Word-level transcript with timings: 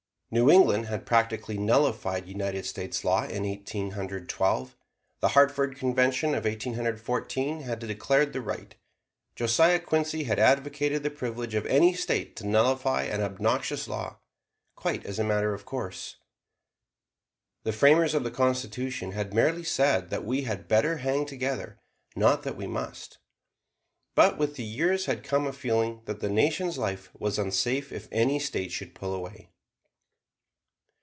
New 0.33 0.49
England 0.49 0.85
had 0.85 1.05
practically 1.05 1.57
nullified 1.57 2.25
United 2.25 2.65
States 2.65 3.03
law 3.03 3.25
in 3.25 3.43
Eighteen 3.43 3.91
Hundred 3.91 4.29
Twelve, 4.29 4.77
the 5.19 5.27
Hartford 5.35 5.75
Convention 5.75 6.33
of 6.33 6.45
Eighteen 6.45 6.75
Hundred 6.75 7.01
Fourteen 7.01 7.59
had 7.63 7.79
declared 7.79 8.31
the 8.31 8.39
right; 8.39 8.73
Josiah 9.35 9.77
Quincy 9.81 10.23
had 10.23 10.39
advocated 10.39 11.03
the 11.03 11.09
privilege 11.09 11.53
of 11.53 11.65
any 11.65 11.93
State 11.93 12.37
to 12.37 12.47
nullify 12.47 13.03
an 13.03 13.19
obnoxious 13.21 13.89
law, 13.89 14.19
quite 14.73 15.05
as 15.05 15.19
a 15.19 15.23
matter 15.25 15.53
of 15.53 15.65
course. 15.65 16.15
The 17.63 17.73
framers 17.73 18.13
of 18.13 18.23
the 18.23 18.31
Constitution 18.31 19.11
had 19.11 19.33
merely 19.33 19.65
said 19.65 20.09
that 20.11 20.23
we 20.23 20.43
"had 20.43 20.69
better" 20.69 20.99
hang 20.99 21.25
together, 21.25 21.77
not 22.15 22.43
that 22.43 22.55
we 22.55 22.67
"must." 22.67 23.17
But 24.15 24.37
with 24.37 24.55
the 24.55 24.63
years 24.63 25.07
had 25.07 25.25
come 25.25 25.45
a 25.45 25.51
feeling 25.51 26.03
that 26.05 26.21
the 26.21 26.29
Nation's 26.29 26.77
life 26.77 27.09
was 27.19 27.37
unsafe 27.37 27.91
if 27.91 28.07
any 28.13 28.39
State 28.39 28.71
should 28.71 28.95
pull 28.95 29.13
away. 29.13 29.49